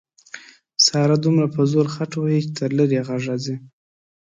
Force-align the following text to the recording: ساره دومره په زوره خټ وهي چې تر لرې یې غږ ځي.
ساره 0.85 1.15
دومره 1.25 1.47
په 1.55 1.61
زوره 1.71 1.91
خټ 1.95 2.11
وهي 2.17 2.39
چې 2.45 2.51
تر 2.57 2.69
لرې 2.77 2.95
یې 2.97 3.01
غږ 3.07 3.23
ځي. 3.43 3.55